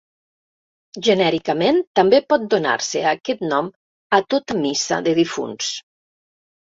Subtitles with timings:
[1.07, 3.69] Genèricament també pot donar-se aquest nom
[4.19, 5.69] a tota missa de difunts.